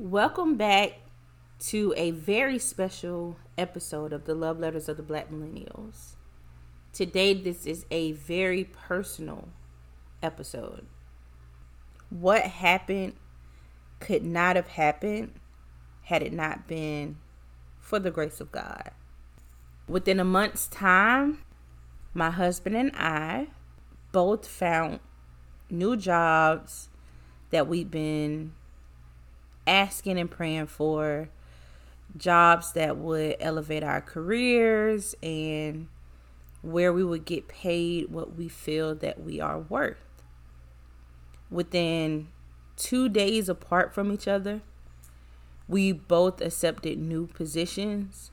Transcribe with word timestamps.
Welcome 0.00 0.56
back 0.56 0.92
to 1.66 1.92
a 1.94 2.10
very 2.12 2.58
special 2.58 3.36
episode 3.58 4.14
of 4.14 4.24
the 4.24 4.34
Love 4.34 4.58
Letters 4.58 4.88
of 4.88 4.96
the 4.96 5.02
Black 5.02 5.30
Millennials. 5.30 6.14
Today, 6.94 7.34
this 7.34 7.66
is 7.66 7.84
a 7.90 8.12
very 8.12 8.64
personal 8.64 9.48
episode. 10.22 10.86
What 12.08 12.44
happened 12.44 13.12
could 13.98 14.24
not 14.24 14.56
have 14.56 14.68
happened 14.68 15.32
had 16.04 16.22
it 16.22 16.32
not 16.32 16.66
been 16.66 17.18
for 17.78 17.98
the 17.98 18.10
grace 18.10 18.40
of 18.40 18.50
God. 18.50 18.92
Within 19.86 20.18
a 20.18 20.24
month's 20.24 20.66
time, 20.66 21.44
my 22.14 22.30
husband 22.30 22.74
and 22.74 22.92
I 22.96 23.48
both 24.12 24.48
found 24.48 25.00
new 25.68 25.94
jobs 25.94 26.88
that 27.50 27.68
we've 27.68 27.90
been 27.90 28.54
asking 29.70 30.18
and 30.18 30.30
praying 30.30 30.66
for 30.66 31.28
jobs 32.16 32.72
that 32.72 32.96
would 32.96 33.36
elevate 33.40 33.84
our 33.84 34.00
careers 34.00 35.14
and 35.22 35.86
where 36.60 36.92
we 36.92 37.04
would 37.04 37.24
get 37.24 37.48
paid 37.48 38.10
what 38.10 38.36
we 38.36 38.48
feel 38.48 38.94
that 38.96 39.22
we 39.22 39.40
are 39.40 39.60
worth. 39.60 39.96
Within 41.50 42.28
two 42.76 43.08
days 43.08 43.48
apart 43.48 43.94
from 43.94 44.12
each 44.12 44.28
other, 44.28 44.60
we 45.68 45.92
both 45.92 46.40
accepted 46.40 46.98
new 46.98 47.28
positions, 47.28 48.32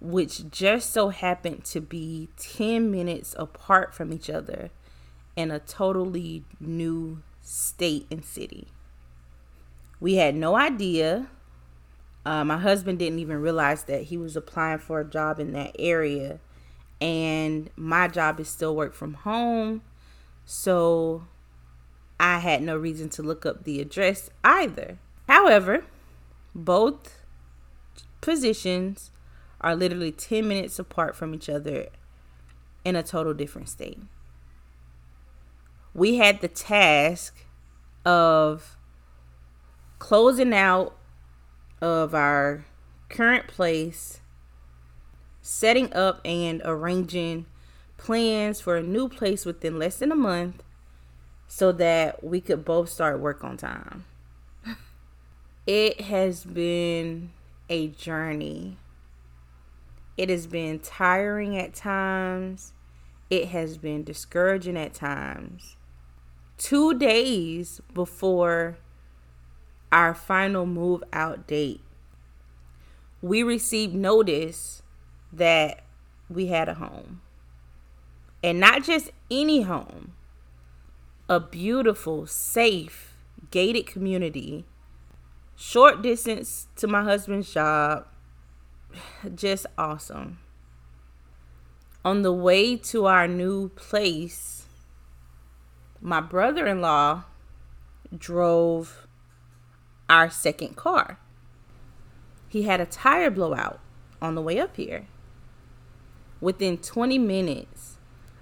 which 0.00 0.50
just 0.50 0.90
so 0.92 1.10
happened 1.10 1.64
to 1.66 1.80
be 1.80 2.28
10 2.36 2.90
minutes 2.90 3.34
apart 3.38 3.94
from 3.94 4.12
each 4.12 4.28
other 4.28 4.70
in 5.36 5.52
a 5.52 5.60
totally 5.60 6.42
new 6.60 7.22
state 7.40 8.06
and 8.10 8.24
city. 8.24 8.68
We 10.00 10.14
had 10.14 10.34
no 10.34 10.56
idea. 10.56 11.28
Uh, 12.24 12.44
my 12.44 12.58
husband 12.58 12.98
didn't 12.98 13.18
even 13.18 13.40
realize 13.40 13.84
that 13.84 14.04
he 14.04 14.16
was 14.16 14.36
applying 14.36 14.78
for 14.78 15.00
a 15.00 15.04
job 15.04 15.40
in 15.40 15.52
that 15.52 15.74
area. 15.78 16.40
And 17.00 17.70
my 17.76 18.08
job 18.08 18.40
is 18.40 18.48
still 18.48 18.74
work 18.74 18.94
from 18.94 19.14
home. 19.14 19.82
So 20.44 21.24
I 22.20 22.38
had 22.38 22.62
no 22.62 22.76
reason 22.76 23.08
to 23.10 23.22
look 23.22 23.44
up 23.46 23.64
the 23.64 23.80
address 23.80 24.30
either. 24.44 24.98
However, 25.28 25.84
both 26.54 27.18
positions 28.20 29.10
are 29.60 29.74
literally 29.76 30.12
10 30.12 30.46
minutes 30.46 30.78
apart 30.78 31.16
from 31.16 31.34
each 31.34 31.48
other 31.48 31.88
in 32.84 32.96
a 32.96 33.02
total 33.02 33.34
different 33.34 33.68
state. 33.68 34.00
We 35.92 36.16
had 36.16 36.40
the 36.40 36.48
task 36.48 37.36
of 38.04 38.77
closing 39.98 40.54
out 40.54 40.96
of 41.80 42.14
our 42.14 42.64
current 43.08 43.46
place, 43.48 44.20
setting 45.40 45.92
up 45.92 46.20
and 46.24 46.62
arranging 46.64 47.46
plans 47.96 48.60
for 48.60 48.76
a 48.76 48.82
new 48.82 49.08
place 49.08 49.44
within 49.44 49.78
less 49.78 49.98
than 49.98 50.12
a 50.12 50.16
month 50.16 50.62
so 51.46 51.72
that 51.72 52.22
we 52.22 52.40
could 52.40 52.64
both 52.64 52.88
start 52.88 53.20
work 53.20 53.44
on 53.44 53.56
time. 53.56 54.04
It 55.66 56.00
has 56.02 56.44
been 56.44 57.30
a 57.68 57.88
journey. 57.88 58.78
It 60.16 60.30
has 60.30 60.46
been 60.46 60.78
tiring 60.78 61.58
at 61.58 61.74
times. 61.74 62.72
It 63.28 63.48
has 63.48 63.76
been 63.76 64.02
discouraging 64.02 64.78
at 64.78 64.94
times. 64.94 65.76
Two 66.56 66.98
days 66.98 67.82
before 67.92 68.78
our 69.90 70.14
final 70.14 70.66
move 70.66 71.02
out 71.12 71.46
date, 71.46 71.80
we 73.20 73.42
received 73.42 73.94
notice 73.94 74.82
that 75.32 75.84
we 76.28 76.46
had 76.46 76.68
a 76.68 76.74
home. 76.74 77.20
And 78.42 78.60
not 78.60 78.84
just 78.84 79.10
any 79.30 79.62
home, 79.62 80.12
a 81.28 81.40
beautiful, 81.40 82.26
safe, 82.26 83.14
gated 83.50 83.86
community, 83.86 84.64
short 85.56 86.02
distance 86.02 86.68
to 86.76 86.86
my 86.86 87.02
husband's 87.02 87.52
job. 87.52 88.06
Just 89.34 89.66
awesome. 89.76 90.38
On 92.04 92.22
the 92.22 92.32
way 92.32 92.76
to 92.76 93.06
our 93.06 93.26
new 93.26 93.68
place, 93.70 94.64
my 96.00 96.20
brother 96.20 96.66
in 96.66 96.80
law 96.80 97.24
drove 98.16 99.07
our 100.08 100.30
second 100.30 100.76
car. 100.76 101.18
He 102.48 102.62
had 102.62 102.80
a 102.80 102.86
tire 102.86 103.30
blowout 103.30 103.80
on 104.22 104.34
the 104.34 104.42
way 104.42 104.58
up 104.58 104.76
here. 104.76 105.06
Within 106.40 106.78
20 106.78 107.18
minutes, 107.18 107.98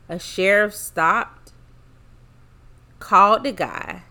a 0.09 0.19
sheriff 0.19 0.75
stopped, 0.75 1.53
called 2.99 3.45
the 3.45 3.53
guy. 3.53 4.03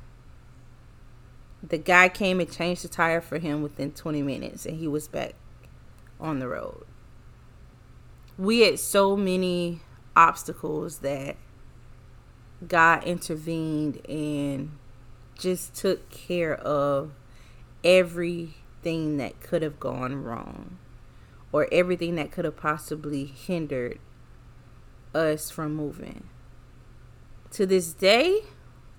The 1.67 1.77
guy 1.77 2.09
came 2.09 2.39
and 2.39 2.51
changed 2.51 2.83
the 2.83 2.87
tire 2.87 3.21
for 3.21 3.39
him 3.39 3.61
within 3.61 3.91
20 3.91 4.21
minutes, 4.21 4.65
and 4.65 4.77
he 4.77 4.87
was 4.87 5.07
back 5.07 5.33
on 6.19 6.39
the 6.39 6.47
road. 6.47 6.85
We 8.37 8.61
had 8.61 8.79
so 8.79 9.15
many 9.15 9.81
obstacles 10.15 10.99
that 10.99 11.37
God 12.67 13.03
intervened 13.03 14.05
and 14.07 14.77
just 15.37 15.75
took 15.75 16.09
care 16.09 16.55
of 16.55 17.11
everything 17.85 19.17
that 19.17 19.39
could 19.39 19.61
have 19.61 19.79
gone 19.79 20.23
wrong 20.23 20.77
or 21.51 21.67
everything 21.71 22.15
that 22.15 22.31
could 22.31 22.43
have 22.43 22.57
possibly 22.57 23.25
hindered 23.25 23.99
us 25.13 25.49
from 25.49 25.73
moving. 25.73 26.25
To 27.51 27.65
this 27.65 27.93
day, 27.93 28.41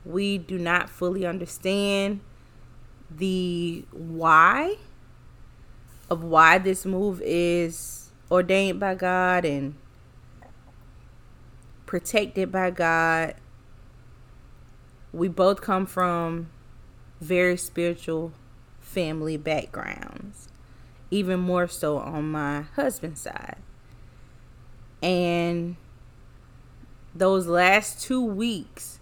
we 0.05 0.39
do 0.39 0.57
not 0.57 0.89
fully 0.89 1.27
understand 1.27 2.21
the 3.11 3.85
why 3.91 4.77
of 6.09 6.23
why 6.23 6.59
this 6.59 6.87
move 6.87 7.21
is 7.25 8.11
ordained 8.31 8.81
by 8.81 8.95
God 8.95 9.45
and 9.45 9.75
protected 11.85 12.51
by 12.51 12.71
God. 12.71 13.35
We 15.13 15.29
both 15.29 15.61
come 15.61 15.87
from 15.87 16.49
very 17.21 17.57
spiritual 17.57 18.33
family 18.87 19.37
backgrounds, 19.37 20.49
even 21.11 21.41
more 21.41 21.67
so 21.67 21.99
on 21.99 22.31
my 22.31 22.63
husband's 22.77 23.21
side. 23.21 23.59
And 25.03 25.77
those 27.15 27.47
last 27.47 28.01
two 28.01 28.25
weeks, 28.25 29.01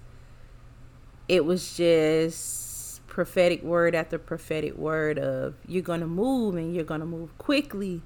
it 1.28 1.44
was 1.44 1.76
just 1.76 3.06
prophetic 3.06 3.62
word 3.62 3.94
after 3.94 4.18
prophetic 4.18 4.76
word 4.76 5.18
of 5.18 5.54
you're 5.68 5.82
going 5.82 6.00
to 6.00 6.06
move 6.06 6.56
and 6.56 6.74
you're 6.74 6.82
going 6.82 6.98
to 7.00 7.06
move 7.06 7.36
quickly 7.38 8.02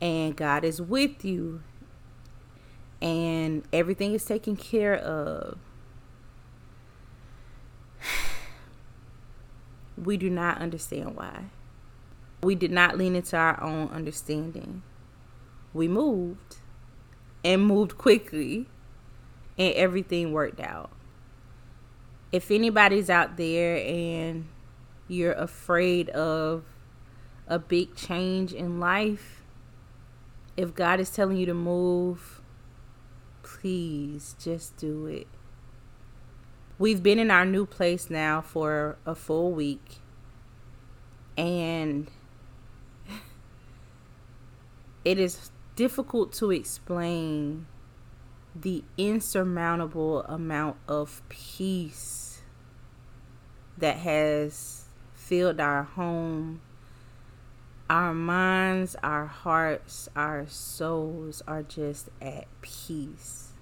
and 0.00 0.36
God 0.36 0.64
is 0.64 0.80
with 0.80 1.24
you 1.24 1.60
and 3.02 3.64
everything 3.72 4.12
is 4.14 4.24
taken 4.24 4.54
care 4.54 4.94
of. 4.94 5.58
We 10.04 10.16
do 10.16 10.30
not 10.30 10.58
understand 10.58 11.16
why. 11.16 11.46
We 12.42 12.54
did 12.54 12.70
not 12.70 12.98
lean 12.98 13.16
into 13.16 13.36
our 13.36 13.62
own 13.62 13.88
understanding. 13.88 14.82
We 15.72 15.88
moved 15.88 16.56
and 17.44 17.66
moved 17.66 17.98
quickly, 17.98 18.68
and 19.58 19.74
everything 19.74 20.32
worked 20.32 20.60
out. 20.60 20.90
If 22.32 22.50
anybody's 22.50 23.10
out 23.10 23.36
there 23.36 23.76
and 23.76 24.46
you're 25.08 25.32
afraid 25.32 26.08
of 26.10 26.64
a 27.46 27.58
big 27.58 27.94
change 27.94 28.52
in 28.52 28.80
life, 28.80 29.42
if 30.56 30.74
God 30.74 31.00
is 31.00 31.10
telling 31.10 31.36
you 31.36 31.46
to 31.46 31.54
move, 31.54 32.40
please 33.42 34.36
just 34.38 34.76
do 34.76 35.06
it. 35.06 35.26
We've 36.76 37.04
been 37.04 37.20
in 37.20 37.30
our 37.30 37.44
new 37.44 37.66
place 37.66 38.10
now 38.10 38.40
for 38.40 38.98
a 39.06 39.14
full 39.14 39.52
week. 39.52 39.98
And 41.38 42.10
it 45.04 45.20
is 45.20 45.52
difficult 45.76 46.32
to 46.34 46.50
explain 46.50 47.66
the 48.56 48.82
insurmountable 48.98 50.22
amount 50.24 50.76
of 50.88 51.22
peace 51.28 52.42
that 53.78 53.98
has 53.98 54.86
filled 55.12 55.60
our 55.60 55.84
home. 55.84 56.60
Our 57.88 58.14
minds, 58.14 58.96
our 59.00 59.26
hearts, 59.26 60.08
our 60.16 60.46
souls 60.48 61.40
are 61.46 61.62
just 61.62 62.08
at 62.20 62.46
peace 62.62 63.53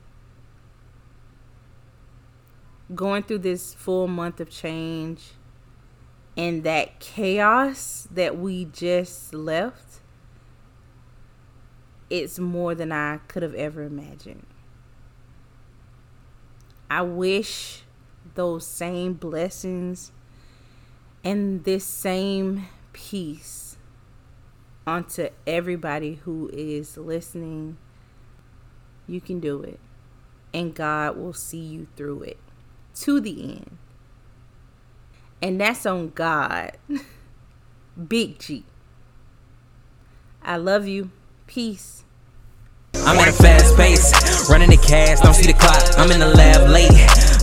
going 2.95 3.23
through 3.23 3.39
this 3.39 3.75
full 3.75 4.09
month 4.09 4.41
of 4.41 4.51
change 4.51 5.33
and 6.37 6.65
that 6.65 7.01
chaos 7.01 8.09
that 8.11 8.39
we 8.39 8.65
just 8.65 9.35
left, 9.35 10.01
it's 12.09 12.39
more 12.39 12.75
than 12.75 12.93
I 12.93 13.19
could 13.29 13.43
have 13.43 13.55
ever 13.55 13.83
imagined. 13.83 14.47
I 16.91 17.03
wish 17.03 17.83
those 18.35 18.67
same 18.67 19.15
blessings 19.15 20.13
and 21.25 21.65
this 21.65 21.85
same 21.85 22.67
peace 22.93 23.77
onto 24.87 25.29
everybody 25.47 26.17
who 26.25 26.51
is 26.53 26.97
listening. 26.97 27.79
You 29.07 29.21
can 29.21 29.41
do 29.41 29.63
it, 29.63 29.81
and 30.53 30.75
God 30.75 31.17
will 31.17 31.33
see 31.33 31.59
you 31.59 31.87
through 31.97 32.23
it 32.23 32.39
to 33.01 33.21
the 33.21 33.55
end. 33.57 33.79
And 35.41 35.61
that's 35.61 35.87
on 35.87 36.11
God. 36.11 36.73
Big 38.09 38.39
G. 38.39 38.65
I 40.43 40.57
love 40.57 40.87
you. 40.87 41.11
Peace. 41.47 42.03
I'm 42.95 43.19
at 43.19 43.29
a 43.29 43.33
fast 43.33 43.77
pace, 43.77 44.49
running 44.51 44.71
the 44.71 44.77
cash, 44.77 45.21
don't 45.21 45.35
see 45.35 45.51
the 45.51 45.59
clock. 45.59 45.83
I'm 45.99 46.11
in 46.13 46.21
the 46.21 46.29
lab 46.29 46.71
late. 46.71 46.93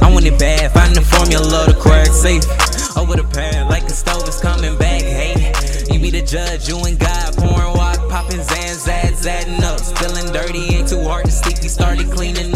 I 0.02 0.12
want 0.12 0.26
it 0.26 0.40
bad, 0.40 0.72
find 0.72 0.96
the 0.96 1.02
formula, 1.02 1.66
the 1.68 1.76
correct 1.76 2.14
safe. 2.14 2.46
Over 2.96 3.16
the 3.16 3.28
pad, 3.34 3.68
like 3.68 3.84
the 3.84 3.94
stove 3.94 4.28
is 4.28 4.40
coming 4.40 4.78
back. 4.78 5.02
Hey, 5.02 5.52
you 5.92 6.00
be 6.00 6.12
the 6.12 6.22
judge, 6.22 6.70
you 6.70 6.78
and 6.86 7.00
God, 7.00 7.36
pouring 7.38 7.76
walk, 7.76 7.98
popping 8.10 8.42
Zan, 8.42 8.76
Zad, 8.76 9.14
Zadding 9.14 9.62
up. 9.64 9.80
Spilling 9.80 10.32
dirty, 10.32 10.76
ain't 10.76 10.88
too 10.88 11.04
hard 11.04 11.26
to 11.26 11.32
sleep. 11.32 11.58
We 11.62 11.68
started 11.68 12.10
cleaning 12.12 12.52